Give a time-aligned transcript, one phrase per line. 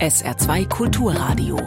[0.00, 1.58] SR2 Kulturradio.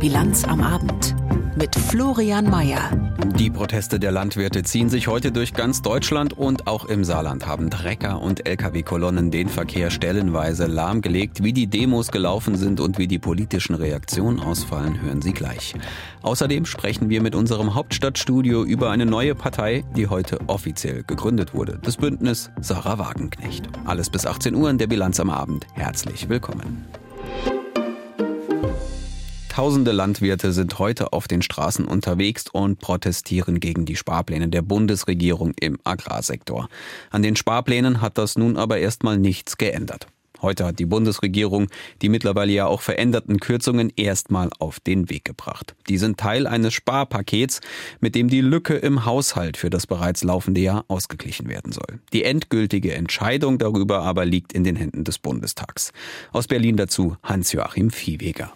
[0.00, 1.14] Bilanz am Abend
[1.54, 2.90] mit Florian Mayer.
[3.38, 7.68] Die Proteste der Landwirte ziehen sich heute durch ganz Deutschland und auch im Saarland haben
[7.68, 11.44] Trecker und Lkw-Kolonnen den Verkehr stellenweise lahmgelegt.
[11.44, 15.74] Wie die Demos gelaufen sind und wie die politischen Reaktionen ausfallen, hören Sie gleich.
[16.22, 21.78] Außerdem sprechen wir mit unserem Hauptstadtstudio über eine neue Partei, die heute offiziell gegründet wurde.
[21.82, 23.68] Das Bündnis Sarah Wagenknecht.
[23.84, 25.66] Alles bis 18 Uhr in der Bilanz am Abend.
[25.74, 26.86] Herzlich willkommen.
[29.56, 35.54] Tausende Landwirte sind heute auf den Straßen unterwegs und protestieren gegen die Sparpläne der Bundesregierung
[35.58, 36.68] im Agrarsektor.
[37.10, 40.08] An den Sparplänen hat das nun aber erstmal nichts geändert.
[40.42, 41.68] Heute hat die Bundesregierung
[42.02, 45.74] die mittlerweile ja auch veränderten Kürzungen erstmal auf den Weg gebracht.
[45.88, 47.62] Die sind Teil eines Sparpakets,
[47.98, 52.00] mit dem die Lücke im Haushalt für das bereits laufende Jahr ausgeglichen werden soll.
[52.12, 55.94] Die endgültige Entscheidung darüber aber liegt in den Händen des Bundestags.
[56.30, 58.52] Aus Berlin dazu Hans-Joachim Viehweger.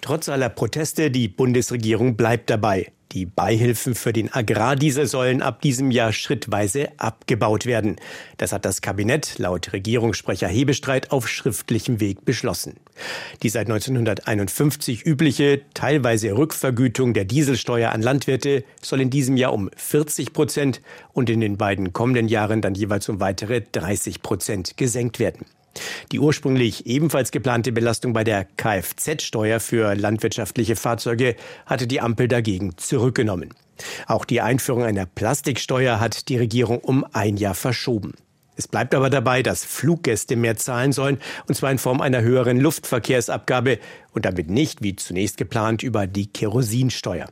[0.00, 2.92] Trotz aller Proteste, die Bundesregierung bleibt dabei.
[3.12, 7.96] Die Beihilfen für den Agrardiesel sollen ab diesem Jahr schrittweise abgebaut werden.
[8.36, 12.76] Das hat das Kabinett laut Regierungssprecher Hebestreit auf schriftlichem Weg beschlossen.
[13.42, 19.70] Die seit 1951 übliche, teilweise Rückvergütung der Dieselsteuer an Landwirte soll in diesem Jahr um
[19.74, 20.80] 40 Prozent
[21.12, 25.46] und in den beiden kommenden Jahren dann jeweils um weitere 30 Prozent gesenkt werden.
[26.12, 32.76] Die ursprünglich ebenfalls geplante Belastung bei der Kfz-Steuer für landwirtschaftliche Fahrzeuge hatte die Ampel dagegen
[32.76, 33.54] zurückgenommen.
[34.06, 38.14] Auch die Einführung einer Plastiksteuer hat die Regierung um ein Jahr verschoben.
[38.56, 42.60] Es bleibt aber dabei, dass Fluggäste mehr zahlen sollen, und zwar in Form einer höheren
[42.60, 43.78] Luftverkehrsabgabe
[44.12, 47.26] und damit nicht, wie zunächst geplant, über die Kerosinsteuer.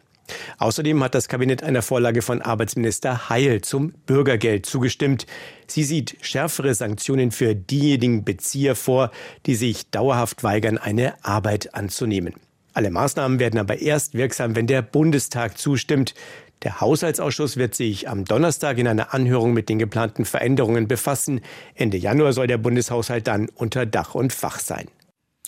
[0.58, 5.26] Außerdem hat das Kabinett einer Vorlage von Arbeitsminister Heil zum Bürgergeld zugestimmt.
[5.66, 9.10] Sie sieht schärfere Sanktionen für diejenigen Bezieher vor,
[9.46, 12.34] die sich dauerhaft weigern, eine Arbeit anzunehmen.
[12.74, 16.14] Alle Maßnahmen werden aber erst wirksam, wenn der Bundestag zustimmt.
[16.62, 21.40] Der Haushaltsausschuss wird sich am Donnerstag in einer Anhörung mit den geplanten Veränderungen befassen.
[21.74, 24.88] Ende Januar soll der Bundeshaushalt dann unter Dach und Fach sein.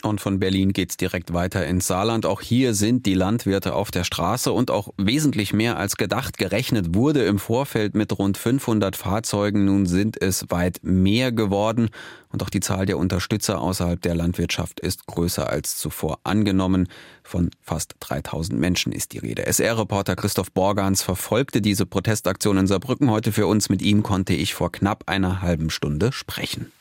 [0.03, 2.25] Und von Berlin geht's direkt weiter ins Saarland.
[2.25, 6.39] Auch hier sind die Landwirte auf der Straße und auch wesentlich mehr als gedacht.
[6.39, 9.67] Gerechnet wurde im Vorfeld mit rund 500 Fahrzeugen.
[9.67, 11.91] Nun sind es weit mehr geworden.
[12.33, 16.89] Und auch die Zahl der Unterstützer außerhalb der Landwirtschaft ist größer als zuvor angenommen.
[17.23, 19.47] Von fast 3000 Menschen ist die Rede.
[19.47, 23.69] SR-Reporter Christoph Borgans verfolgte diese Protestaktion in Saarbrücken heute für uns.
[23.69, 26.73] Mit ihm konnte ich vor knapp einer halben Stunde sprechen.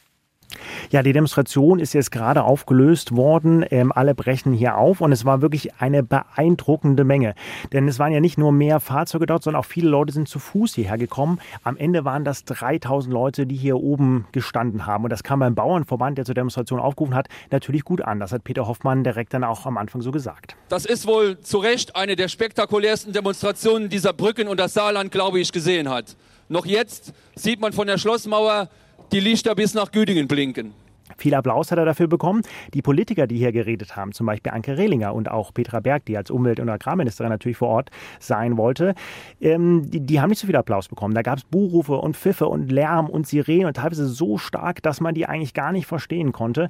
[0.89, 3.65] Ja, die Demonstration ist jetzt gerade aufgelöst worden.
[3.69, 7.35] Ähm, alle brechen hier auf und es war wirklich eine beeindruckende Menge.
[7.71, 10.39] Denn es waren ja nicht nur mehr Fahrzeuge dort, sondern auch viele Leute sind zu
[10.39, 11.39] Fuß hierher gekommen.
[11.63, 15.03] Am Ende waren das 3000 Leute, die hier oben gestanden haben.
[15.03, 18.19] Und das kam beim Bauernverband, der zur Demonstration aufgerufen hat, natürlich gut an.
[18.19, 20.55] Das hat Peter Hoffmann direkt dann auch am Anfang so gesagt.
[20.69, 25.39] Das ist wohl zu Recht eine der spektakulärsten Demonstrationen dieser Brücken und das Saarland, glaube
[25.39, 26.15] ich, gesehen hat.
[26.47, 28.69] Noch jetzt sieht man von der Schlossmauer
[29.11, 30.73] die Lichter bis nach Güdingen blinken.
[31.17, 32.43] Viel Applaus hat er dafür bekommen.
[32.73, 36.15] Die Politiker, die hier geredet haben, zum Beispiel Anke Rehlinger und auch Petra Berg, die
[36.15, 37.89] als Umwelt- und Agrarministerin natürlich vor Ort
[38.19, 38.93] sein wollte,
[39.41, 41.13] ähm, die, die, haben nicht so viel Applaus bekommen.
[41.13, 45.01] Da gab es Buhrufe und Pfiffe und Lärm und Sirenen und teilweise so stark, dass
[45.01, 46.69] man die eigentlich gar nicht verstehen konnte.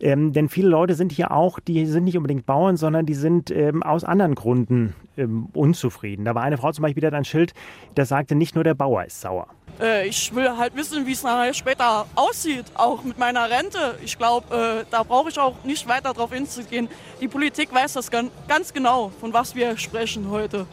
[0.00, 3.50] Ähm, denn viele Leute sind hier auch, die sind nicht unbedingt Bauern, sondern die sind
[3.50, 6.24] ähm, aus anderen Gründen ähm, unzufrieden.
[6.24, 7.54] Da war eine Frau zum Beispiel, die hat ein Schild,
[7.94, 9.46] das sagte, nicht nur der Bauer ist sauer.
[9.80, 13.98] Äh, ich will halt wissen, wie es nachher später aussieht, auch mit meiner Rente.
[14.04, 16.88] Ich glaube, äh, da brauche ich auch nicht weiter darauf hinzugehen.
[17.20, 20.66] Die Politik weiß das ganz genau, von was wir sprechen heute.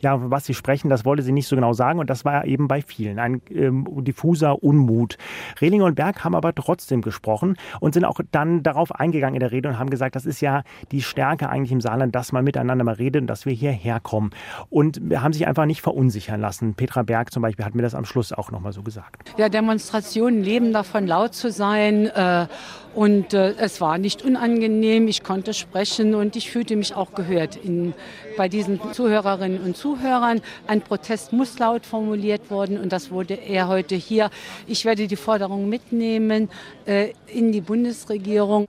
[0.00, 2.68] Ja, was sie sprechen, das wollte sie nicht so genau sagen und das war eben
[2.68, 5.18] bei vielen ein ähm, diffuser Unmut.
[5.60, 9.52] Rehlinger und Berg haben aber trotzdem gesprochen und sind auch dann darauf eingegangen in der
[9.52, 12.84] Rede und haben gesagt, das ist ja die Stärke eigentlich im Saarland, dass man miteinander
[12.84, 14.30] mal redet und dass wir hierher kommen.
[14.70, 16.74] Und haben sich einfach nicht verunsichern lassen.
[16.74, 19.34] Petra Berg zum Beispiel hat mir das am Schluss auch nochmal so gesagt.
[19.36, 22.06] Ja, Demonstrationen leben davon, laut zu sein.
[22.06, 22.46] Äh,
[22.94, 25.08] und äh, es war nicht unangenehm.
[25.08, 27.94] Ich konnte sprechen und ich fühlte mich auch gehört in,
[28.38, 30.40] bei diesen Zuhörerinnen und Zuhörern.
[30.68, 34.30] Ein Protest muss laut formuliert worden und das wurde er heute hier.
[34.66, 36.48] Ich werde die Forderung mitnehmen
[36.86, 38.66] äh, in die Bundesregierung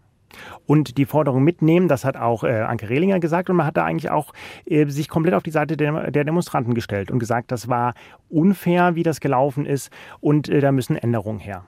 [0.65, 1.87] und die Forderung mitnehmen.
[1.87, 4.33] Das hat auch äh, Anke Rehlinger gesagt und man hat da eigentlich auch
[4.65, 7.93] äh, sich komplett auf die Seite der, der, Demonstranten gestellt und gesagt, das war
[8.29, 11.65] unfair, wie das gelaufen ist und äh, da müssen Änderungen her.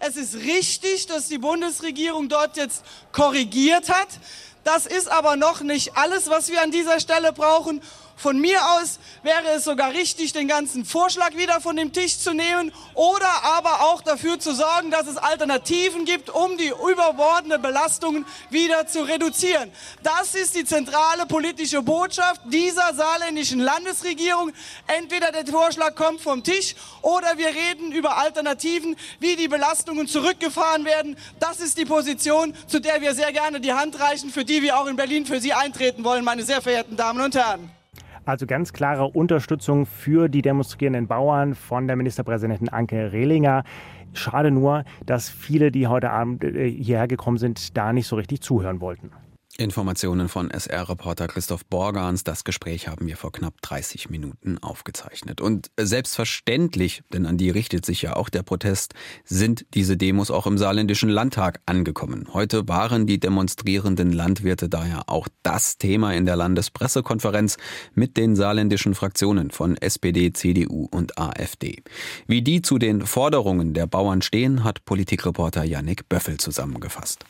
[0.00, 4.18] Es ist richtig, dass die Bundesregierung dort jetzt korrigiert hat.
[4.64, 7.80] Das ist aber noch nicht alles, was wir an dieser Stelle brauchen.
[8.18, 12.34] Von mir aus wäre es sogar richtig, den ganzen Vorschlag wieder von dem Tisch zu
[12.34, 18.26] nehmen oder aber auch dafür zu sorgen, dass es Alternativen gibt, um die überbordende Belastungen
[18.50, 19.70] wieder zu reduzieren.
[20.02, 24.52] Das ist die zentrale politische Botschaft dieser saarländischen Landesregierung.
[24.88, 30.84] Entweder der Vorschlag kommt vom Tisch oder wir reden über Alternativen, wie die Belastungen zurückgefahren
[30.84, 31.16] werden.
[31.38, 34.76] Das ist die Position, zu der wir sehr gerne die Hand reichen, für die wir
[34.76, 37.77] auch in Berlin für Sie eintreten wollen, meine sehr verehrten Damen und Herren.
[38.28, 43.64] Also ganz klare Unterstützung für die demonstrierenden Bauern von der Ministerpräsidentin Anke Rehlinger.
[44.12, 48.42] Schade nur, dass viele, die heute Abend äh, hierher gekommen sind, da nicht so richtig
[48.42, 49.12] zuhören wollten.
[49.58, 52.22] Informationen von SR-Reporter Christoph Borgans.
[52.22, 55.40] Das Gespräch haben wir vor knapp 30 Minuten aufgezeichnet.
[55.40, 58.94] Und selbstverständlich, denn an die richtet sich ja auch der Protest,
[59.24, 62.28] sind diese Demos auch im saarländischen Landtag angekommen.
[62.32, 67.56] Heute waren die demonstrierenden Landwirte daher auch das Thema in der Landespressekonferenz
[67.94, 71.82] mit den saarländischen Fraktionen von SPD, CDU und AfD.
[72.28, 77.24] Wie die zu den Forderungen der Bauern stehen, hat Politikreporter Yannick Böffel zusammengefasst.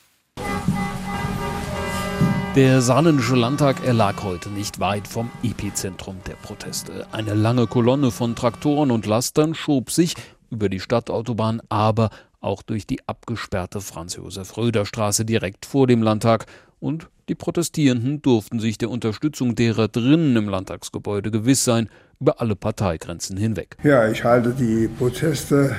[2.56, 7.06] Der saarländische Landtag erlag heute nicht weit vom Epizentrum der Proteste.
[7.12, 10.14] Eine lange Kolonne von Traktoren und Lastern schob sich
[10.50, 12.10] über die Stadtautobahn, aber
[12.40, 16.46] auch durch die abgesperrte Franz-Josef-Röder-Straße direkt vor dem Landtag
[16.80, 22.56] und die Protestierenden durften sich der Unterstützung derer drinnen im Landtagsgebäude gewiss sein, über alle
[22.56, 23.76] Parteigrenzen hinweg.
[23.82, 25.76] Ja, ich halte die Proteste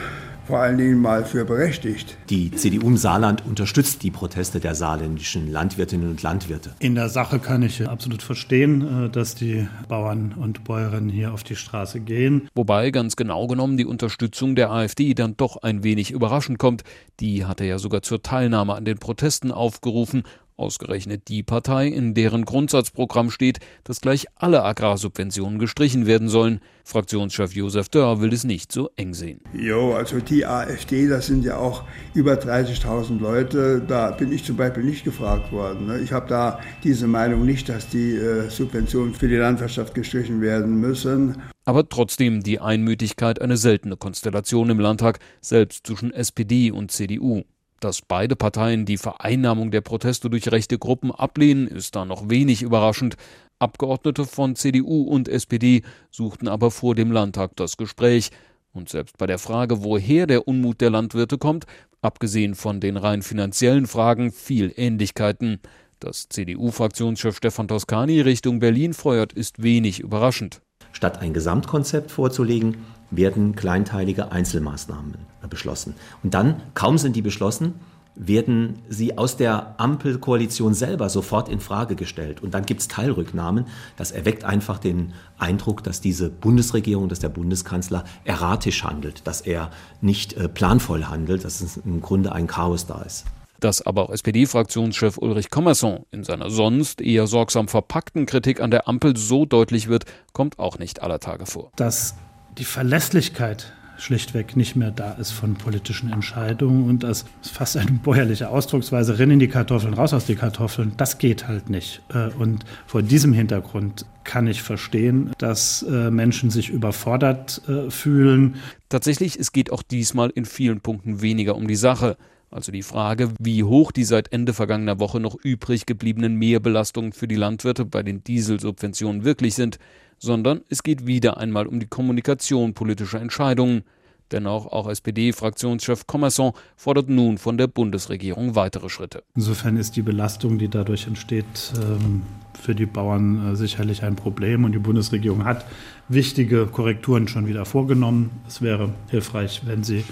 [0.50, 2.18] vor allen Dingen mal für berechtigt.
[2.32, 6.74] Die CDU im Saarland unterstützt die Proteste der saarländischen Landwirtinnen und Landwirte.
[6.80, 11.44] In der Sache kann ich absolut verstehen, äh, dass die Bauern und Bäuerinnen hier auf
[11.44, 12.48] die Straße gehen.
[12.56, 16.82] Wobei ganz genau genommen die Unterstützung der AfD dann doch ein wenig überraschend kommt.
[17.20, 20.24] Die hatte ja sogar zur Teilnahme an den Protesten aufgerufen
[20.60, 26.60] Ausgerechnet die Partei, in deren Grundsatzprogramm steht, dass gleich alle Agrarsubventionen gestrichen werden sollen.
[26.84, 29.40] Fraktionschef Josef Dörr will es nicht so eng sehen.
[29.54, 33.82] Jo, also die AfD, das sind ja auch über 30.000 Leute.
[33.88, 35.88] Da bin ich zum Beispiel nicht gefragt worden.
[35.88, 36.00] Ne?
[36.00, 40.82] Ich habe da diese Meinung nicht, dass die äh, Subventionen für die Landwirtschaft gestrichen werden
[40.82, 41.42] müssen.
[41.64, 47.44] Aber trotzdem die Einmütigkeit eine seltene Konstellation im Landtag, selbst zwischen SPD und CDU.
[47.80, 52.62] Dass beide Parteien die Vereinnahmung der Proteste durch rechte Gruppen ablehnen, ist da noch wenig
[52.62, 53.16] überraschend.
[53.58, 58.32] Abgeordnete von CDU und SPD suchten aber vor dem Landtag das Gespräch.
[58.74, 61.66] Und selbst bei der Frage, woher der Unmut der Landwirte kommt,
[62.02, 65.60] abgesehen von den rein finanziellen Fragen, viel Ähnlichkeiten.
[66.00, 70.62] Dass CDU-Fraktionschef Stefan Toscani Richtung Berlin feuert, ist wenig überraschend.
[70.92, 75.16] Statt ein Gesamtkonzept vorzulegen, werden kleinteilige Einzelmaßnahmen
[75.50, 75.96] beschlossen.
[76.24, 77.74] Und dann, kaum sind die beschlossen,
[78.16, 82.44] werden sie aus der Ampelkoalition selber sofort in Frage gestellt.
[82.44, 83.66] Und dann gibt es Teilrücknahmen.
[83.96, 89.72] Das erweckt einfach den Eindruck, dass diese Bundesregierung, dass der Bundeskanzler erratisch handelt, dass er
[90.02, 93.26] nicht äh, planvoll handelt, dass es im Grunde ein Chaos da ist.
[93.60, 98.88] Dass aber auch SPD-Fraktionschef Ulrich Commerson in seiner sonst eher sorgsam verpackten Kritik an der
[98.88, 101.72] Ampel so deutlich wird, kommt auch nicht aller Tage vor.
[101.76, 102.16] Dass
[102.58, 107.92] die Verlässlichkeit schlichtweg nicht mehr da ist von politischen Entscheidungen und das ist fast eine
[107.92, 112.02] bäuerliche Ausdrucksweise, rein in die Kartoffeln, raus aus die Kartoffeln, das geht halt nicht.
[112.14, 118.56] Äh, und vor diesem Hintergrund kann ich verstehen, dass äh, Menschen sich überfordert äh, fühlen.
[118.90, 122.18] Tatsächlich, es geht auch diesmal in vielen Punkten weniger um die Sache.
[122.52, 127.28] Also die Frage, wie hoch die seit Ende vergangener Woche noch übrig gebliebenen Mehrbelastungen für
[127.28, 129.78] die Landwirte bei den Dieselsubventionen wirklich sind,
[130.18, 133.84] sondern es geht wieder einmal um die Kommunikation politischer Entscheidungen.
[134.32, 139.24] Dennoch auch SPD-Fraktionschef Commerson fordert nun von der Bundesregierung weitere Schritte.
[139.36, 142.22] Insofern ist die Belastung, die dadurch entsteht, ähm,
[142.60, 144.66] für die Bauern äh, sicherlich ein Problem.
[144.66, 145.66] Und die Bundesregierung hat
[146.10, 148.30] wichtige Korrekturen schon wieder vorgenommen.
[148.48, 150.04] Es wäre hilfreich, wenn sie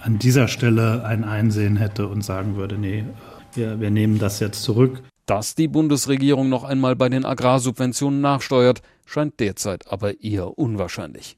[0.00, 3.04] an dieser Stelle ein Einsehen hätte und sagen würde, nee,
[3.54, 5.02] wir, wir nehmen das jetzt zurück.
[5.26, 11.36] Dass die Bundesregierung noch einmal bei den Agrarsubventionen nachsteuert, scheint derzeit aber eher unwahrscheinlich.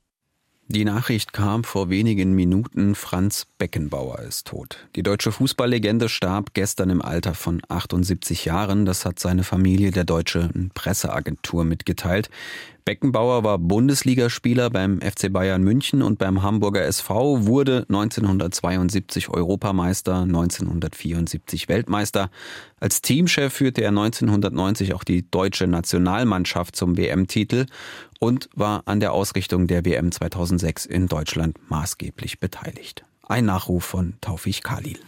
[0.67, 4.89] Die Nachricht kam vor wenigen Minuten, Franz Beckenbauer ist tot.
[4.97, 8.87] Die deutsche Fußballlegende starb gestern im Alter von 78 Jahren.
[8.87, 12.31] Das hat seine Familie der deutschen Presseagentur mitgeteilt.
[12.85, 21.71] Beckenbauer war Bundesligaspieler beim FC Bayern München und beim Hamburger SV, wurde 1972 Europameister, 1974
[21.71, 22.31] Weltmeister.
[22.79, 27.64] Als Teamchef führte er 1990 auch die deutsche Nationalmannschaft zum WM-Titel
[28.21, 33.03] und war an der Ausrichtung der WM 2006 in Deutschland maßgeblich beteiligt.
[33.23, 34.99] Ein Nachruf von Taufich Khalil.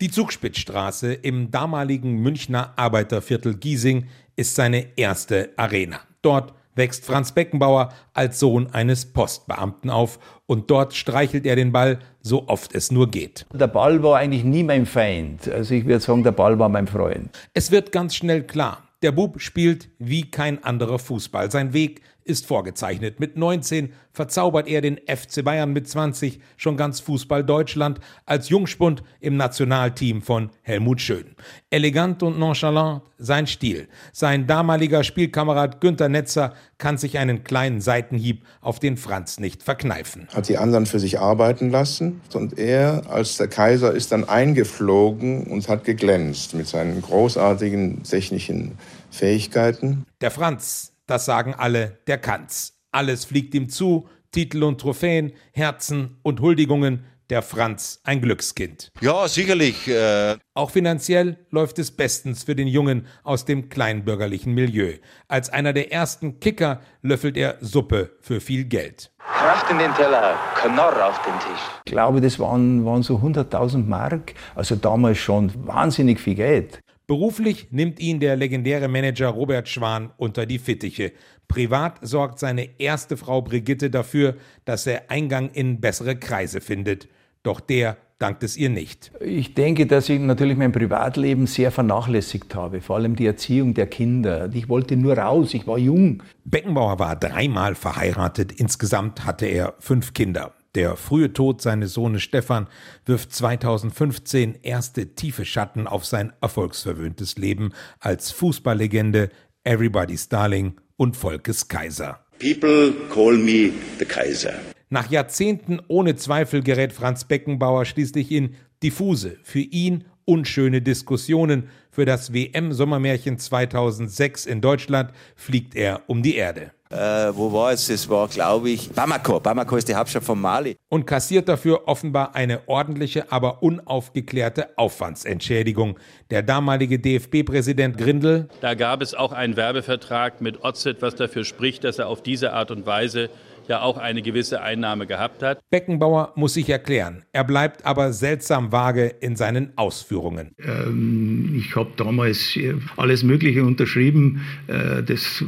[0.00, 6.00] Die Zugspitzstraße im damaligen Münchner Arbeiterviertel Giesing ist seine erste Arena.
[6.22, 11.98] Dort wächst Franz Beckenbauer als Sohn eines Postbeamten auf und dort streichelt er den Ball,
[12.22, 13.46] so oft es nur geht.
[13.52, 15.48] Der Ball war eigentlich nie mein Feind.
[15.48, 17.30] Also ich würde sagen, der Ball war mein Freund.
[17.54, 21.50] Es wird ganz schnell klar, der Bub spielt wie kein anderer Fußball.
[21.50, 23.20] Sein Weg ist vorgezeichnet.
[23.20, 29.02] Mit 19 verzaubert er den FC Bayern mit 20 schon ganz Fußball Deutschland als Jungspund
[29.20, 31.36] im Nationalteam von Helmut Schön.
[31.70, 33.88] Elegant und nonchalant sein Stil.
[34.12, 40.28] Sein damaliger Spielkamerad Günter Netzer kann sich einen kleinen Seitenhieb auf den Franz nicht verkneifen.
[40.34, 45.44] Hat die anderen für sich arbeiten lassen und er als der Kaiser ist dann eingeflogen
[45.44, 48.78] und hat geglänzt mit seinen großartigen technischen
[49.10, 50.06] Fähigkeiten.
[50.20, 52.78] Der Franz das sagen alle, der kann's.
[52.92, 57.04] Alles fliegt ihm zu, Titel und Trophäen, Herzen und Huldigungen.
[57.30, 58.90] Der Franz ein Glückskind.
[59.00, 59.86] Ja, sicherlich.
[59.86, 64.94] Äh Auch finanziell läuft es bestens für den Jungen aus dem kleinbürgerlichen Milieu.
[65.28, 69.12] Als einer der ersten Kicker löffelt er Suppe für viel Geld.
[69.18, 71.60] Kraft in den Teller, Knorr auf den Tisch.
[71.84, 74.34] Ich glaube, das waren, waren so 100.000 Mark.
[74.56, 76.80] Also damals schon wahnsinnig viel Geld.
[77.10, 81.10] Beruflich nimmt ihn der legendäre Manager Robert Schwan unter die Fittiche.
[81.48, 87.08] Privat sorgt seine erste Frau Brigitte dafür, dass er Eingang in bessere Kreise findet.
[87.42, 89.10] Doch der dankt es ihr nicht.
[89.20, 93.88] Ich denke, dass ich natürlich mein Privatleben sehr vernachlässigt habe, vor allem die Erziehung der
[93.88, 94.48] Kinder.
[94.52, 96.22] Ich wollte nur raus, ich war jung.
[96.44, 100.52] Beckenbauer war dreimal verheiratet, insgesamt hatte er fünf Kinder.
[100.76, 102.68] Der frühe Tod seines Sohnes Stefan
[103.04, 109.30] wirft 2015 erste tiefe Schatten auf sein erfolgsverwöhntes Leben als Fußballlegende,
[109.64, 112.20] Everybody's Darling und Volkes Kaiser.
[112.38, 114.54] People call me the Kaiser.
[114.90, 121.68] Nach Jahrzehnten ohne Zweifel gerät Franz Beckenbauer schließlich in diffuse, für ihn unschöne Diskussionen.
[121.90, 126.70] Für das WM-Sommermärchen 2006 in Deutschland fliegt er um die Erde.
[126.90, 127.86] Äh, wo war es?
[127.86, 129.38] Das war, glaube ich, Bamako.
[129.38, 130.76] Bamako ist die Hauptstadt von Mali.
[130.88, 136.00] Und kassiert dafür offenbar eine ordentliche, aber unaufgeklärte Aufwandsentschädigung.
[136.30, 138.48] Der damalige DFB-Präsident Grindel.
[138.60, 142.54] Da gab es auch einen Werbevertrag mit Otzet, was dafür spricht, dass er auf diese
[142.54, 143.30] Art und Weise
[143.68, 145.60] ja auch eine gewisse Einnahme gehabt hat.
[145.70, 147.24] Beckenbauer muss sich erklären.
[147.32, 150.52] Er bleibt aber seltsam vage in seinen Ausführungen.
[150.58, 154.44] Ähm, ich habe damals äh, alles Mögliche unterschrieben.
[154.66, 155.44] Äh, das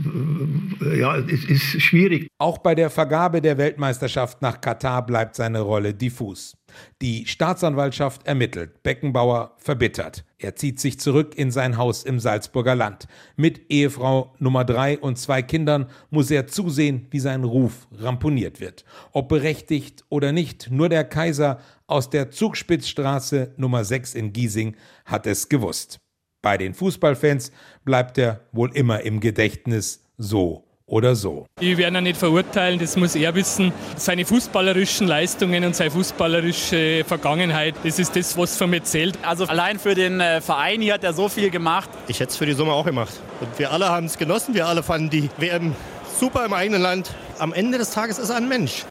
[0.82, 2.28] äh, ja, es ist schwierig.
[2.38, 6.54] Auch bei der Vergabe der Weltmeisterschaft nach Katar bleibt seine Rolle diffus.
[7.00, 10.24] Die Staatsanwaltschaft ermittelt, Beckenbauer verbittert.
[10.38, 13.06] Er zieht sich zurück in sein Haus im Salzburger Land.
[13.36, 18.84] Mit Ehefrau Nummer drei und zwei Kindern muss er zusehen, wie sein Ruf ramponiert wird.
[19.12, 25.26] Ob berechtigt oder nicht, nur der Kaiser aus der Zugspitzstraße Nummer 6 in Giesing hat
[25.26, 25.98] es gewusst.
[26.42, 27.52] Bei den Fußballfans
[27.84, 31.46] bleibt er wohl immer im Gedächtnis so oder so.
[31.58, 33.72] Ich werde ihn nicht verurteilen, das muss er wissen.
[33.96, 39.18] Seine fußballerischen Leistungen und seine fußballerische Vergangenheit, das ist das, was von mir zählt.
[39.22, 41.88] Also allein für den äh, Verein hier hat er so viel gemacht.
[42.08, 43.14] Ich hätte es für die Summe auch gemacht.
[43.40, 45.74] Und wir alle haben es genossen, wir alle fanden die WM
[46.20, 47.10] super im eigenen Land.
[47.38, 48.84] Am Ende des Tages ist er ein Mensch.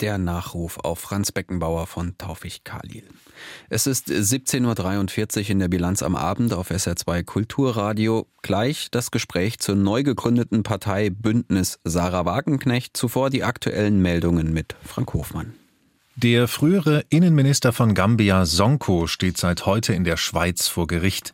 [0.00, 3.04] Der Nachruf auf Franz Beckenbauer von Taufik Khalil.
[3.68, 8.26] Es ist 17.43 Uhr in der Bilanz am Abend auf SR2 Kulturradio.
[8.40, 12.96] Gleich das Gespräch zur neu gegründeten Partei Bündnis Sarah Wagenknecht.
[12.96, 15.52] Zuvor die aktuellen Meldungen mit Frank Hofmann.
[16.16, 21.32] Der frühere Innenminister von Gambia, Sonko, steht seit heute in der Schweiz vor Gericht.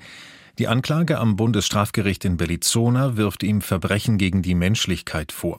[0.58, 5.58] Die Anklage am Bundesstrafgericht in Bellinzona wirft ihm Verbrechen gegen die Menschlichkeit vor.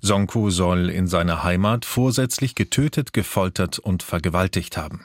[0.00, 5.04] Sonko soll in seiner Heimat vorsätzlich getötet, gefoltert und vergewaltigt haben.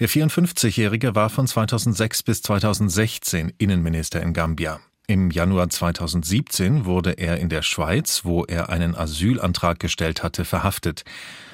[0.00, 4.80] Der 54-Jährige war von 2006 bis 2016 Innenminister in Gambia.
[5.06, 11.04] Im Januar 2017 wurde er in der Schweiz, wo er einen Asylantrag gestellt hatte, verhaftet.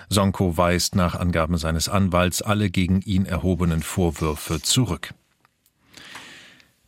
[0.09, 5.15] Sonko weist nach Angaben seines Anwalts alle gegen ihn erhobenen Vorwürfe zurück.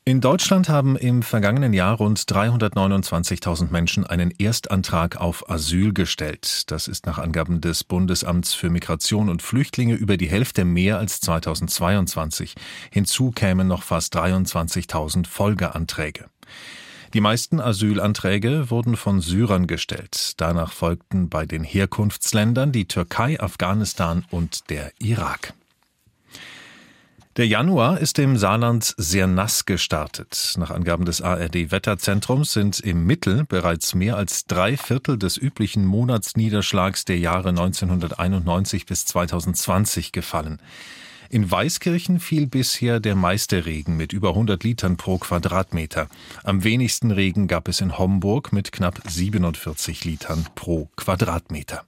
[0.04, 6.72] In Deutschland haben im vergangenen Jahr rund 329.000 Menschen einen Erstantrag auf Asyl gestellt.
[6.72, 11.20] Das ist nach Angaben des Bundesamts für Migration und Flüchtlinge über die Hälfte mehr als
[11.20, 12.56] 2022.
[12.90, 16.24] Hinzu kämen noch fast 23.000 Folgeanträge.
[17.14, 20.32] Die meisten Asylanträge wurden von Syrern gestellt.
[20.38, 25.54] Danach folgten bei den Herkunftsländern die Türkei, Afghanistan und der Irak.
[27.38, 30.52] Der Januar ist im Saarland sehr nass gestartet.
[30.58, 37.06] Nach Angaben des ARD-Wetterzentrums sind im Mittel bereits mehr als drei Viertel des üblichen Monatsniederschlags
[37.06, 40.60] der Jahre 1991 bis 2020 gefallen.
[41.30, 46.08] In Weißkirchen fiel bisher der meiste Regen mit über 100 Litern pro Quadratmeter.
[46.44, 51.86] Am wenigsten Regen gab es in Homburg mit knapp 47 Litern pro Quadratmeter.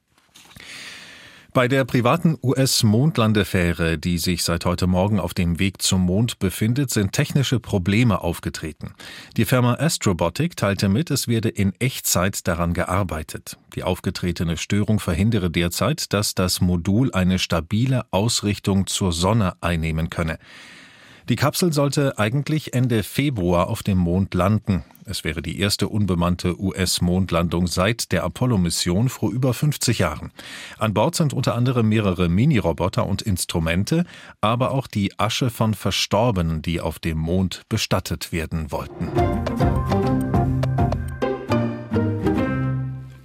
[1.54, 6.90] Bei der privaten US-Mondlandefähre, die sich seit heute Morgen auf dem Weg zum Mond befindet,
[6.90, 8.92] sind technische Probleme aufgetreten.
[9.36, 13.56] Die Firma Astrobotic teilte mit, es werde in Echtzeit daran gearbeitet.
[13.76, 20.40] Die aufgetretene Störung verhindere derzeit, dass das Modul eine stabile Ausrichtung zur Sonne einnehmen könne.
[21.30, 24.84] Die Kapsel sollte eigentlich Ende Februar auf dem Mond landen.
[25.06, 30.32] Es wäre die erste unbemannte US-Mondlandung seit der Apollo-Mission vor über 50 Jahren.
[30.78, 34.04] An Bord sind unter anderem mehrere Mini-Roboter und Instrumente,
[34.42, 39.10] aber auch die Asche von Verstorbenen, die auf dem Mond bestattet werden wollten.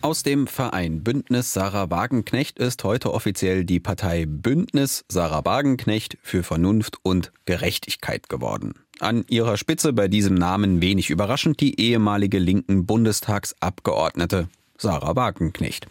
[0.10, 6.42] Aus dem Verein Bündnis Sarah Wagenknecht ist heute offiziell die Partei Bündnis Sarah Wagenknecht für
[6.42, 8.74] Vernunft und Gerechtigkeit geworden.
[9.00, 14.50] An ihrer Spitze bei diesem Namen wenig überraschend die ehemalige linken Bundestagsabgeordnete
[14.80, 15.86] Sarah Wagenknecht.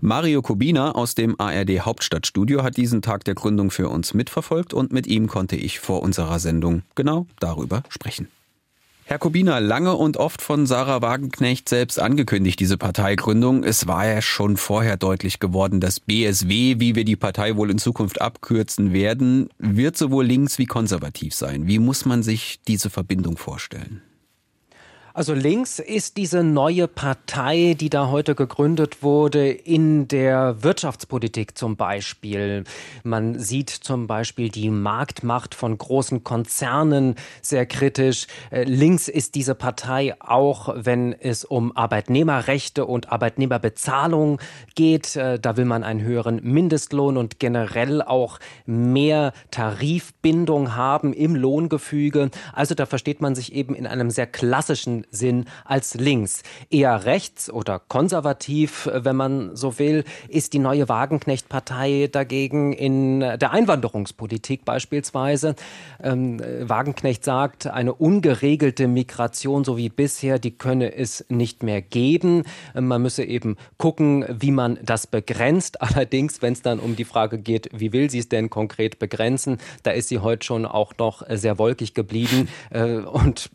[0.00, 4.94] Mario Kubina aus dem ARD Hauptstadtstudio hat diesen Tag der Gründung für uns mitverfolgt und
[4.94, 8.28] mit ihm konnte ich vor unserer Sendung genau darüber sprechen.
[9.08, 13.64] Herr Kubina, lange und oft von Sarah Wagenknecht selbst angekündigt, diese Parteigründung.
[13.64, 17.78] Es war ja schon vorher deutlich geworden, dass BSW, wie wir die Partei wohl in
[17.78, 21.66] Zukunft abkürzen werden, wird sowohl links wie konservativ sein.
[21.66, 24.02] Wie muss man sich diese Verbindung vorstellen?
[25.18, 31.76] Also links ist diese neue Partei, die da heute gegründet wurde, in der Wirtschaftspolitik zum
[31.76, 32.62] Beispiel.
[33.02, 38.28] Man sieht zum Beispiel die Marktmacht von großen Konzernen sehr kritisch.
[38.52, 44.40] Äh, links ist diese Partei auch, wenn es um Arbeitnehmerrechte und Arbeitnehmerbezahlung
[44.76, 45.16] geht.
[45.16, 52.30] Äh, da will man einen höheren Mindestlohn und generell auch mehr Tarifbindung haben im Lohngefüge.
[52.52, 56.42] Also da versteht man sich eben in einem sehr klassischen Sinn als links.
[56.70, 63.52] Eher rechts oder konservativ, wenn man so will, ist die neue Wagenknecht-Partei dagegen in der
[63.52, 65.54] Einwanderungspolitik beispielsweise.
[66.02, 72.44] Ähm, Wagenknecht sagt, eine ungeregelte Migration, so wie bisher, die könne es nicht mehr geben.
[72.74, 75.80] Man müsse eben gucken, wie man das begrenzt.
[75.88, 79.58] Allerdings, wenn es dann um die Frage geht, wie will sie es denn konkret begrenzen,
[79.82, 83.50] da ist sie heute schon auch noch sehr wolkig geblieben äh, und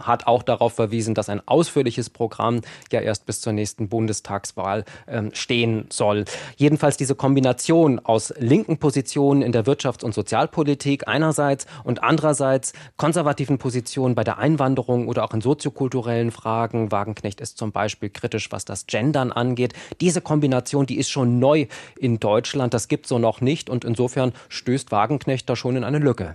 [0.00, 5.30] hat auch darauf verwiesen, dass ein ausführliches Programm ja erst bis zur nächsten Bundestagswahl ähm,
[5.32, 6.26] stehen soll.
[6.56, 13.58] Jedenfalls diese Kombination aus linken Positionen in der Wirtschafts- und Sozialpolitik einerseits und andererseits konservativen
[13.58, 16.92] Positionen bei der Einwanderung oder auch in soziokulturellen Fragen.
[16.92, 19.72] Wagenknecht ist zum Beispiel kritisch, was das Gendern angeht.
[20.00, 21.66] Diese Kombination, die ist schon neu
[21.98, 22.74] in Deutschland.
[22.74, 26.34] Das gibt so noch nicht und insofern stößt Wagenknecht da schon in eine Lücke.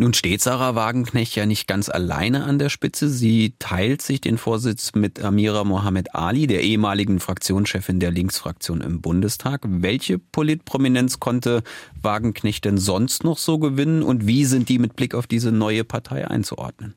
[0.00, 3.08] Nun steht Sarah Wagenknecht ja nicht ganz alleine an der Spitze.
[3.08, 9.00] Sie teilt sich den Vorsitz mit Amira Mohamed Ali, der ehemaligen Fraktionschefin der Linksfraktion im
[9.00, 9.62] Bundestag.
[9.66, 11.64] Welche Politprominenz konnte
[12.00, 15.82] Wagenknecht denn sonst noch so gewinnen und wie sind die mit Blick auf diese neue
[15.82, 16.94] Partei einzuordnen?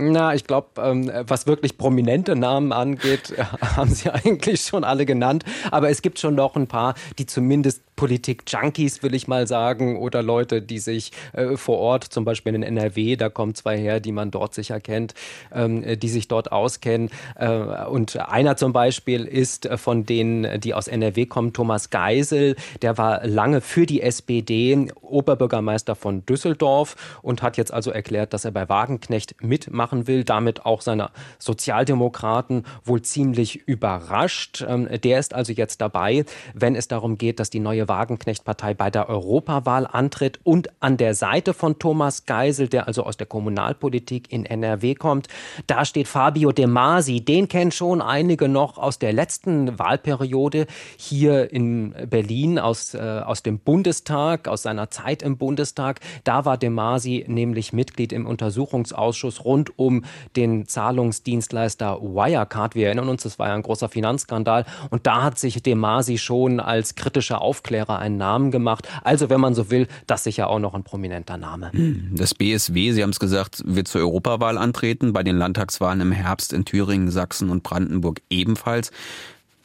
[0.00, 3.34] Na, ich glaube, ähm, was wirklich prominente Namen angeht,
[3.76, 5.44] haben Sie eigentlich schon alle genannt.
[5.70, 10.22] Aber es gibt schon noch ein paar, die zumindest Politik-Junkies, will ich mal sagen, oder
[10.22, 14.10] Leute, die sich äh, vor Ort, zum Beispiel in NRW, da kommen zwei her, die
[14.10, 15.12] man dort sicher kennt,
[15.52, 17.10] ähm, die sich dort auskennen.
[17.36, 17.50] Äh,
[17.84, 22.56] und einer zum Beispiel ist äh, von denen, die aus NRW kommen, Thomas Geisel.
[22.80, 28.46] Der war lange für die SPD Oberbürgermeister von Düsseldorf und hat jetzt also erklärt, dass
[28.46, 29.34] er bei Wagenknecht
[29.90, 34.64] mitmachen will, damit auch seine Sozialdemokraten wohl ziemlich überrascht.
[34.66, 36.24] Ähm, der ist also jetzt dabei,
[36.54, 41.14] wenn es darum geht, dass die neue Wagenknecht-Partei bei der Europawahl antritt und an der
[41.14, 45.28] Seite von Thomas Geisel, der also aus der Kommunalpolitik in NRW kommt,
[45.66, 47.20] da steht Fabio De Masi.
[47.20, 53.42] Den kennen schon einige noch aus der letzten Wahlperiode hier in Berlin, aus, äh, aus
[53.42, 56.00] dem Bundestag, aus seiner Zeit im Bundestag.
[56.24, 60.04] Da war De Masi nämlich Mitglied im Untersuchungsausschuss rund um
[60.36, 62.74] den Zahlungsdienstleister Wirecard.
[62.74, 64.64] Wir erinnern uns, das war ja ein großer Finanzskandal.
[64.90, 68.88] Und da hat sich De Masi schon als kritischer Aufklärer Aufklärer einen Namen gemacht.
[69.04, 71.72] Also, wenn man so will, das sicher auch noch ein prominenter Name.
[71.72, 76.12] Hm, das BSW, Sie haben es gesagt, wird zur Europawahl antreten, bei den Landtagswahlen im
[76.12, 78.90] Herbst in Thüringen, Sachsen und Brandenburg ebenfalls.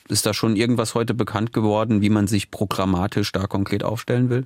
[0.08, 4.46] Ist da schon irgendwas heute bekannt geworden, wie man sich programmatisch da konkret aufstellen will?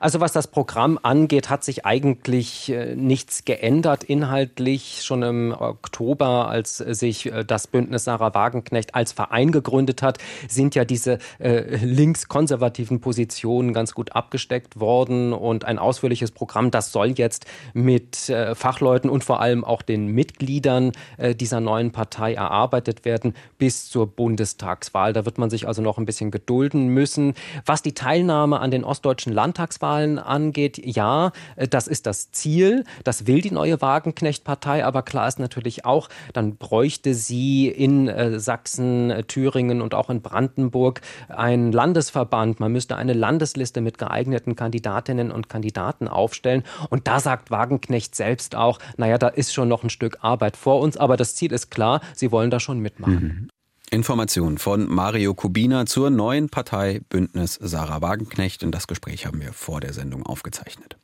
[0.00, 5.02] Also was das Programm angeht, hat sich eigentlich äh, nichts geändert inhaltlich.
[5.02, 10.74] Schon im Oktober, als sich äh, das Bündnis Sarah Wagenknecht als Verein gegründet hat, sind
[10.74, 15.32] ja diese äh, linkskonservativen Positionen ganz gut abgesteckt worden.
[15.32, 20.06] Und ein ausführliches Programm, das soll jetzt mit äh, Fachleuten und vor allem auch den
[20.06, 25.12] Mitgliedern äh, dieser neuen Partei erarbeitet werden bis zur Bundestagswahl.
[25.12, 27.34] Da wird man sich also noch ein bisschen gedulden müssen.
[27.66, 32.84] Was die Teilnahme an den ostdeutschen Landtagswahlen angeht, ja, äh, das ist das Ziel.
[33.04, 34.84] Das will die neue Wagenknecht-Partei.
[34.84, 40.10] Aber klar ist natürlich auch, dann bräuchte sie in äh, Sachsen, äh, Thüringen und auch
[40.10, 42.60] in Brandenburg einen Landesverband.
[42.60, 46.64] Man müsste eine Landesliste mit geeigneten Kandidatinnen und Kandidaten aufstellen.
[46.90, 50.80] Und da sagt Wagenknecht selbst auch, naja, da ist schon noch ein Stück Arbeit vor
[50.80, 50.96] uns.
[50.96, 53.14] Aber das Ziel ist klar, sie wollen da schon mitmachen.
[53.14, 53.48] Mhm.
[53.90, 58.62] Information von Mario Kubina zur neuen Partei Bündnis Sarah Wagenknecht.
[58.62, 60.96] Und das Gespräch haben wir vor der Sendung aufgezeichnet.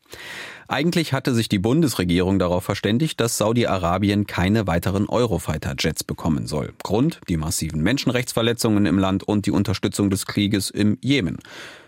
[0.68, 6.72] Eigentlich hatte sich die Bundesregierung darauf verständigt, dass Saudi-Arabien keine weiteren Eurofighter-Jets bekommen soll.
[6.82, 11.38] Grund die massiven Menschenrechtsverletzungen im Land und die Unterstützung des Krieges im Jemen.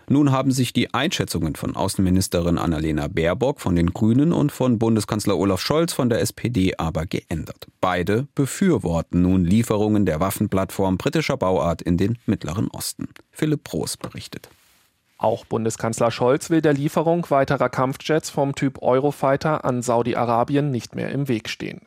[0.09, 5.37] Nun haben sich die Einschätzungen von Außenministerin Annalena Baerbock von den Grünen und von Bundeskanzler
[5.37, 7.67] Olaf Scholz von der SPD aber geändert.
[7.81, 13.09] Beide befürworten nun Lieferungen der Waffenplattform britischer Bauart in den Mittleren Osten.
[13.31, 14.49] Philipp Proß berichtet.
[15.19, 21.09] Auch Bundeskanzler Scholz will der Lieferung weiterer Kampfjets vom Typ Eurofighter an Saudi-Arabien nicht mehr
[21.09, 21.81] im Weg stehen.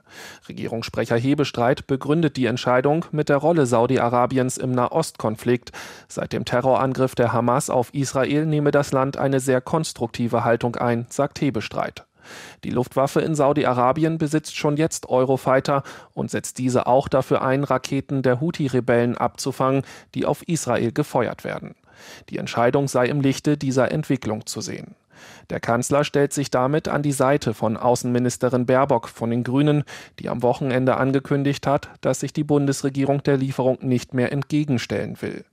[0.49, 5.71] Regierungssprecher Hebestreit begründet die Entscheidung mit der Rolle Saudi-Arabiens im Nahostkonflikt.
[6.09, 11.07] Seit dem Terrorangriff der Hamas auf Israel nehme das Land eine sehr konstruktive Haltung ein,
[11.09, 12.07] sagt Hebestreit.
[12.65, 18.23] Die Luftwaffe in Saudi-Arabien besitzt schon jetzt Eurofighter und setzt diese auch dafür ein, Raketen
[18.23, 19.83] der Houthi-Rebellen abzufangen,
[20.15, 21.77] die auf Israel gefeuert werden.
[22.29, 24.95] Die Entscheidung sei im Lichte dieser Entwicklung zu sehen.
[25.51, 29.85] Der Kanzler stellt sich damit an die Seite von Außenministerin Baerbock von den Grünen,
[30.19, 35.45] die am Wochenende angekündigt hat, dass sich die Bundesregierung der Lieferung nicht mehr entgegenstellen will.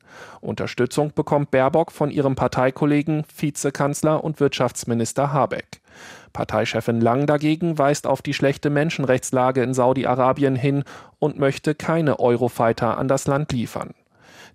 [0.41, 5.81] Unterstützung bekommt Baerbock von ihrem Parteikollegen Vizekanzler und Wirtschaftsminister Habeck.
[6.33, 10.83] Parteichefin Lang dagegen weist auf die schlechte Menschenrechtslage in Saudi-Arabien hin
[11.19, 13.93] und möchte keine Eurofighter an das Land liefern.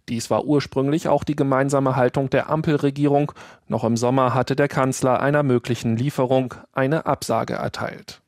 [0.09, 3.33] Dies war ursprünglich auch die gemeinsame Haltung der Ampelregierung.
[3.69, 8.22] Noch im Sommer hatte der Kanzler einer möglichen Lieferung eine Absage erteilt.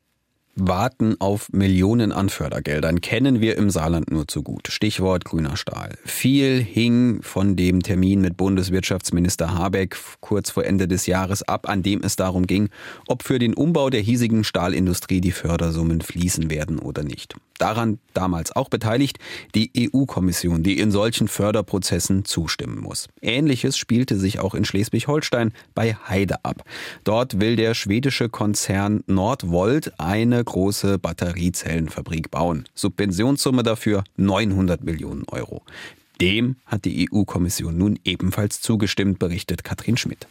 [0.57, 4.69] Warten auf Millionen an Fördergeldern kennen wir im Saarland nur zu gut.
[4.69, 5.97] Stichwort grüner Stahl.
[6.05, 11.83] Viel hing von dem Termin mit Bundeswirtschaftsminister Habeck kurz vor Ende des Jahres ab, an
[11.83, 12.69] dem es darum ging,
[13.07, 17.35] ob für den Umbau der hiesigen Stahlindustrie die Fördersummen fließen werden oder nicht.
[17.57, 19.17] Daran damals auch beteiligt
[19.55, 23.07] die EU-Kommission, die in solchen Förderprozessen zustimmen muss.
[23.21, 26.63] Ähnliches spielte sich auch in Schleswig-Holstein bei Heide ab.
[27.03, 32.65] Dort will der schwedische Konzern Nordvolt eine große Batteriezellenfabrik bauen.
[32.75, 35.63] Subventionssumme dafür 900 Millionen Euro.
[36.21, 40.27] Dem hat die EU-Kommission nun ebenfalls zugestimmt, berichtet Katrin Schmidt.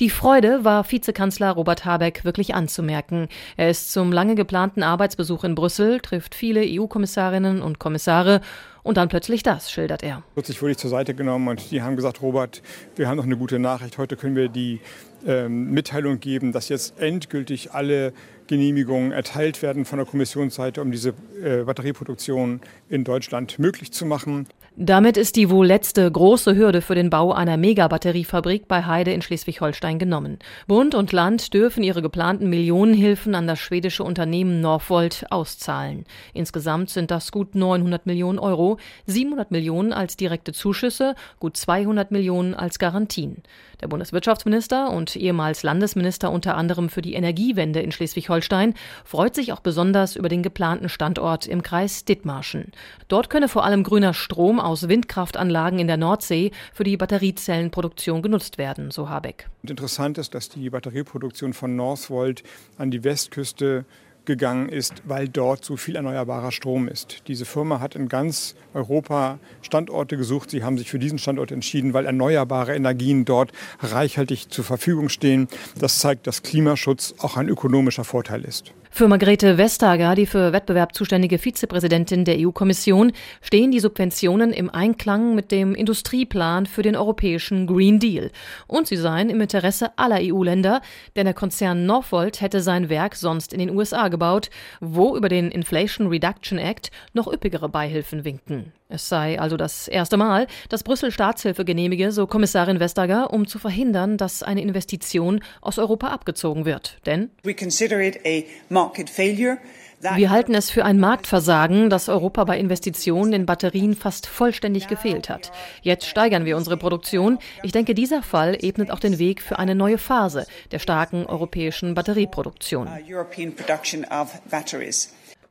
[0.00, 3.26] Die Freude war Vizekanzler Robert Habeck wirklich anzumerken.
[3.56, 8.40] Er ist zum lange geplanten Arbeitsbesuch in Brüssel, trifft viele EU-Kommissarinnen und Kommissare
[8.84, 10.22] und dann plötzlich das, schildert er.
[10.34, 12.62] Plötzlich wurde ich zur Seite genommen und die haben gesagt, Robert,
[12.94, 13.98] wir haben noch eine gute Nachricht.
[13.98, 14.80] Heute können wir die
[15.26, 18.12] ähm, Mitteilung geben, dass jetzt endgültig alle
[18.46, 24.46] Genehmigungen erteilt werden von der Kommissionsseite, um diese äh, Batterieproduktion in Deutschland möglich zu machen.
[24.80, 29.22] Damit ist die wohl letzte große Hürde für den Bau einer Megabatteriefabrik bei Heide in
[29.22, 30.38] Schleswig-Holstein genommen.
[30.68, 36.04] Bund und Land dürfen ihre geplanten Millionenhilfen an das schwedische Unternehmen Northvolt auszahlen.
[36.32, 42.54] Insgesamt sind das gut 900 Millionen Euro, 700 Millionen als direkte Zuschüsse, gut 200 Millionen
[42.54, 43.42] als Garantien.
[43.80, 49.60] Der Bundeswirtschaftsminister und ehemals Landesminister unter anderem für die Energiewende in Schleswig-Holstein freut sich auch
[49.60, 52.72] besonders über den geplanten Standort im Kreis Dithmarschen.
[53.06, 58.58] Dort könne vor allem grüner Strom aus Windkraftanlagen in der Nordsee für die Batteriezellenproduktion genutzt
[58.58, 59.48] werden, so Habeck.
[59.62, 62.42] Interessant ist, dass die Batterieproduktion von Northvolt
[62.78, 63.84] an die Westküste
[64.28, 67.22] gegangen ist, weil dort so viel erneuerbarer Strom ist.
[67.26, 70.50] Diese Firma hat in ganz Europa Standorte gesucht.
[70.50, 75.48] Sie haben sich für diesen Standort entschieden, weil erneuerbare Energien dort reichhaltig zur Verfügung stehen.
[75.80, 78.72] Das zeigt, dass Klimaschutz auch ein ökonomischer Vorteil ist.
[78.90, 85.34] Für Margrethe Vestager, die für Wettbewerb zuständige Vizepräsidentin der EU-Kommission, stehen die Subventionen im Einklang
[85.34, 88.30] mit dem Industrieplan für den europäischen Green Deal.
[88.66, 90.80] Und sie seien im Interesse aller EU-Länder,
[91.16, 95.50] denn der Konzern Northvolt hätte sein Werk sonst in den USA gebaut, wo über den
[95.50, 98.72] Inflation Reduction Act noch üppigere Beihilfen winken.
[98.90, 103.58] Es sei also das erste Mal, dass Brüssel Staatshilfe genehmige, so Kommissarin Vestager, um zu
[103.58, 106.96] verhindern, dass eine Investition aus Europa abgezogen wird.
[107.04, 109.58] Denn We consider it a market failure.
[110.00, 115.28] wir halten es für ein Marktversagen, dass Europa bei Investitionen in Batterien fast vollständig gefehlt
[115.28, 115.52] hat.
[115.82, 117.38] Jetzt steigern wir unsere Produktion.
[117.62, 121.94] Ich denke, dieser Fall ebnet auch den Weg für eine neue Phase der starken europäischen
[121.94, 122.88] Batterieproduktion.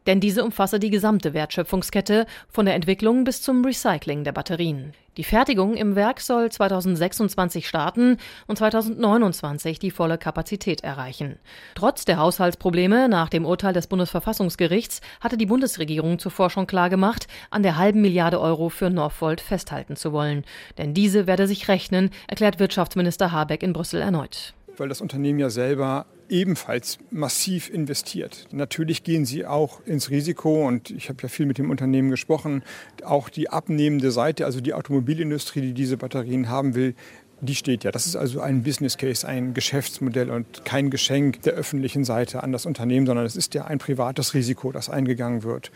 [0.08, 4.94] Denn diese umfasse die gesamte Wertschöpfungskette von der Entwicklung bis zum Recycling der Batterien.
[5.18, 11.40] Die Fertigung im Werk soll 2026 starten und 2029 die volle Kapazität erreichen.
[11.76, 17.64] Trotz der Haushaltsprobleme nach dem Urteil des Bundesverfassungsgerichts hatte die Bundesregierung zuvor schon klargemacht, an
[17.64, 20.46] der halben Milliarde Euro für Northvolt festhalten zu wollen.
[20.78, 24.54] Denn diese werde sich rechnen, erklärt Wirtschaftsminister Habeck in Brüssel erneut.
[24.78, 28.48] Weil das Unternehmen ja selber ebenfalls massiv investiert.
[28.52, 32.64] Natürlich gehen sie auch ins Risiko und ich habe ja viel mit dem Unternehmen gesprochen.
[33.04, 36.96] Auch die abnehmende Seite, also die Automobilindustrie, die diese Batterien haben will,
[37.40, 37.92] die steht ja.
[37.92, 42.52] Das ist also ein Business Case, ein Geschäftsmodell und kein Geschenk der öffentlichen Seite an
[42.52, 45.72] das Unternehmen, sondern es ist ja ein privates Risiko, das eingegangen wird.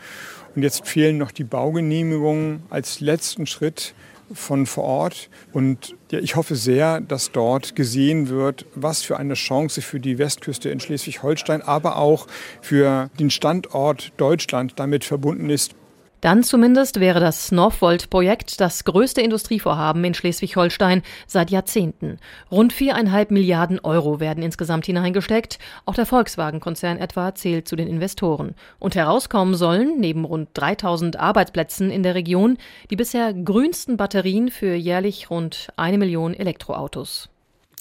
[0.56, 3.94] Und jetzt fehlen noch die Baugenehmigungen als letzten Schritt
[4.34, 5.30] von vor Ort.
[5.52, 10.18] Und ja, ich hoffe sehr, dass dort gesehen wird, was für eine Chance für die
[10.18, 12.26] Westküste in Schleswig-Holstein, aber auch
[12.60, 15.74] für den Standort Deutschland damit verbunden ist.
[16.22, 22.18] Dann zumindest wäre das Northvolt-Projekt das größte Industrievorhaben in Schleswig-Holstein seit Jahrzehnten.
[22.48, 25.58] Rund viereinhalb Milliarden Euro werden insgesamt hineingesteckt.
[25.84, 28.54] Auch der Volkswagen-Konzern etwa zählt zu den Investoren.
[28.78, 32.56] Und herauskommen sollen, neben rund 3000 Arbeitsplätzen in der Region,
[32.88, 37.31] die bisher grünsten Batterien für jährlich rund eine Million Elektroautos.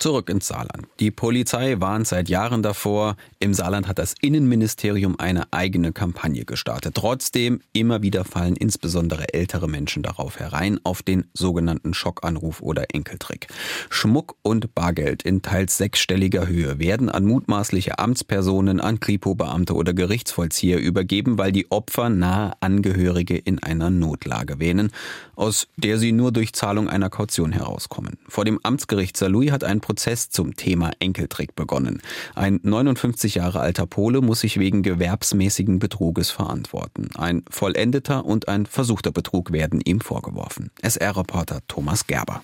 [0.01, 0.87] Zurück ins Saarland.
[0.99, 3.17] Die Polizei warnt seit Jahren davor.
[3.39, 6.95] Im Saarland hat das Innenministerium eine eigene Kampagne gestartet.
[6.95, 13.49] Trotzdem, immer wieder fallen insbesondere ältere Menschen darauf herein, auf den sogenannten Schockanruf oder Enkeltrick.
[13.91, 20.79] Schmuck und Bargeld in teils sechsstelliger Höhe werden an mutmaßliche Amtspersonen, an Kripo-Beamte oder Gerichtsvollzieher
[20.79, 24.91] übergeben, weil die Opfer nahe Angehörige in einer Notlage wähnen,
[25.35, 28.17] aus der sie nur durch Zahlung einer Kaution herauskommen.
[28.27, 32.01] Vor dem Amtsgericht Saarlouis hat ein Prozess zum Thema Enkeltrick begonnen.
[32.33, 37.09] Ein 59 Jahre alter Pole muss sich wegen gewerbsmäßigen Betruges verantworten.
[37.17, 40.71] Ein vollendeter und ein versuchter Betrug werden ihm vorgeworfen.
[40.81, 42.41] SR-Reporter Thomas Gerber.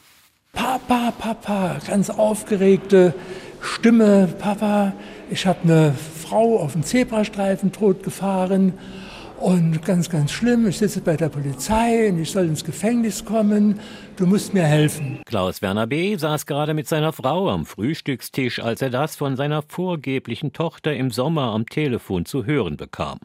[0.51, 3.13] Papa, Papa, ganz aufgeregte
[3.61, 4.27] Stimme.
[4.37, 4.91] Papa,
[5.29, 8.73] ich habe eine Frau auf dem Zebrastreifen totgefahren
[9.39, 10.67] und ganz, ganz schlimm.
[10.67, 13.79] Ich sitze bei der Polizei und ich soll ins Gefängnis kommen.
[14.17, 15.21] Du musst mir helfen.
[15.27, 16.15] Klaus Werner B.
[16.15, 21.11] saß gerade mit seiner Frau am Frühstückstisch, als er das von seiner vorgeblichen Tochter im
[21.11, 23.19] Sommer am Telefon zu hören bekam.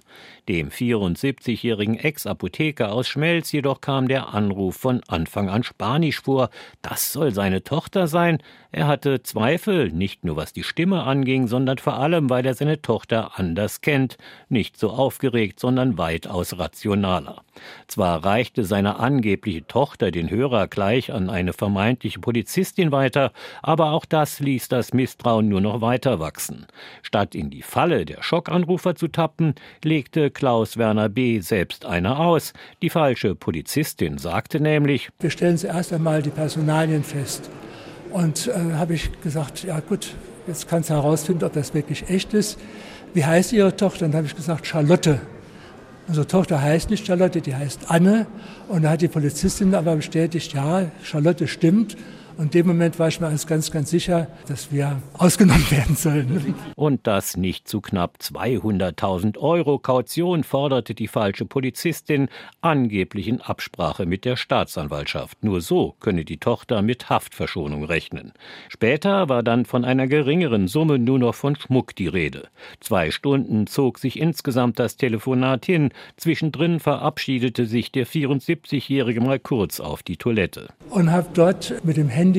[0.51, 6.51] Dem 74-jährigen Ex-Apotheker aus Schmelz jedoch kam der Anruf von Anfang an Spanisch vor.
[6.83, 8.43] Das soll seine Tochter sein.
[8.71, 12.83] Er hatte Zweifel, nicht nur was die Stimme anging, sondern vor allem, weil er seine
[12.83, 14.19] Tochter anders kennt.
[14.51, 17.43] Nicht so aufgeregt, sondern weitaus rationaler.
[17.87, 24.05] Zwar reichte seine angebliche Tochter den Hörer gleich an eine vermeintliche Polizistin weiter, aber auch
[24.05, 26.67] das ließ das Misstrauen nur noch weiter wachsen.
[27.03, 31.41] Statt in die Falle der Schockanrufer zu tappen, legte Klaus Werner B.
[31.41, 32.53] selbst eine aus.
[32.83, 37.51] Die falsche Polizistin sagte nämlich: Wir stellen zuerst einmal die Personalien fest.
[38.11, 40.15] Und äh, habe ich gesagt, ja gut,
[40.47, 42.59] jetzt kannst du herausfinden, ob das wirklich echt ist.
[43.15, 44.07] Wie heißt Ihre Tochter?
[44.07, 45.21] Dann habe ich gesagt, Charlotte.
[46.09, 48.27] Unsere Tochter heißt nicht Charlotte, die heißt Anne.
[48.69, 51.97] Und da hat die Polizistin aber bestätigt, ja, Charlotte stimmt.
[52.43, 55.95] Und in dem Moment war ich mir alles ganz, ganz sicher, dass wir ausgenommen werden
[55.95, 56.57] sollen.
[56.75, 62.29] Und das nicht zu knapp 200.000 Euro Kaution forderte die falsche Polizistin
[62.61, 65.45] angeblich in Absprache mit der Staatsanwaltschaft.
[65.45, 68.33] Nur so könne die Tochter mit Haftverschonung rechnen.
[68.69, 72.49] Später war dann von einer geringeren Summe nur noch von Schmuck die Rede.
[72.81, 75.91] Zwei Stunden zog sich insgesamt das Telefonat hin.
[76.17, 80.71] Zwischendrin verabschiedete sich der 74-Jährige mal kurz auf die Toilette.
[80.91, 82.32] Und habe dort mit dem Handy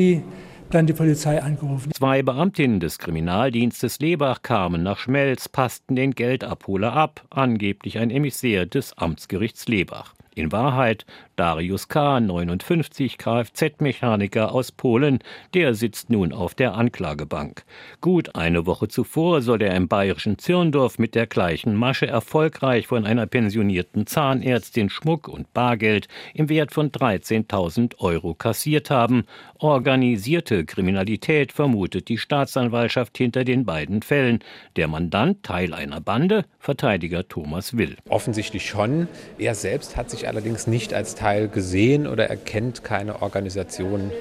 [0.69, 1.91] dann die Polizei angerufen.
[1.93, 8.65] Zwei Beamtinnen des Kriminaldienstes Lebach kamen nach Schmelz, passten den Geldabholer ab, angeblich ein Emissär
[8.65, 10.13] des Amtsgerichts Lebach.
[10.35, 15.19] In Wahrheit Darius K., 59, Kfz-Mechaniker aus Polen,
[15.53, 17.65] der sitzt nun auf der Anklagebank.
[18.01, 23.05] Gut eine Woche zuvor soll er im bayerischen Zirndorf mit der gleichen Masche erfolgreich von
[23.05, 29.25] einer pensionierten Zahnärztin Schmuck und Bargeld im Wert von 13.000 Euro kassiert haben.
[29.63, 34.39] Organisierte Kriminalität vermutet die Staatsanwaltschaft hinter den beiden Fällen.
[34.75, 37.95] Der Mandant Teil einer Bande, Verteidiger Thomas Will.
[38.09, 39.07] Offensichtlich schon.
[39.37, 44.11] Er selbst hat sich allerdings nicht als Teil gesehen oder erkennt keine Organisation.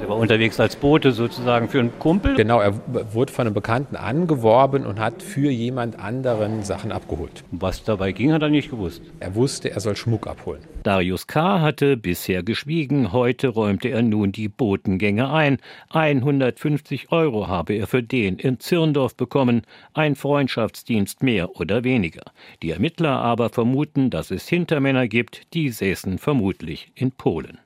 [0.00, 2.34] Er war unterwegs als Bote sozusagen für einen Kumpel?
[2.34, 2.74] Genau, er
[3.14, 7.44] wurde von einem Bekannten angeworben und hat für jemand anderen Sachen abgeholt.
[7.52, 9.02] Was dabei ging, hat er nicht gewusst.
[9.20, 10.60] Er wusste, er soll Schmuck abholen.
[10.82, 11.60] Darius K.
[11.60, 15.58] hatte bisher geschwiegen, heute räumte er nun die Botengänge ein.
[15.90, 19.62] 150 Euro habe er für den in Zirndorf bekommen,
[19.94, 22.24] ein Freundschaftsdienst mehr oder weniger.
[22.62, 27.58] Die Ermittler aber vermuten, dass es Hintermänner gibt, die säßen vermutlich in Polen.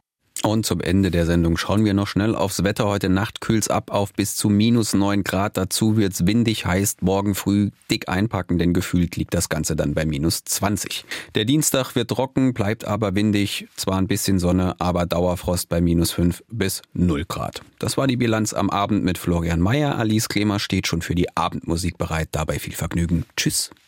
[0.45, 2.87] Und zum Ende der Sendung schauen wir noch schnell aufs Wetter.
[2.87, 5.57] Heute Nacht kühlt's ab auf bis zu minus neun Grad.
[5.57, 10.07] Dazu wird's windig, heißt morgen früh dick einpacken, denn gefühlt liegt das Ganze dann bei
[10.07, 11.05] minus 20.
[11.35, 13.67] Der Dienstag wird trocken, bleibt aber windig.
[13.77, 17.63] Zwar ein bisschen Sonne, aber Dauerfrost bei minus fünf bis null Grad.
[17.81, 19.99] Das war die Bilanz am Abend mit Florian Mayer.
[19.99, 22.29] Alice Klemer steht schon für die Abendmusik bereit.
[22.33, 23.25] Dabei viel Vergnügen.
[23.37, 23.71] Tschüss.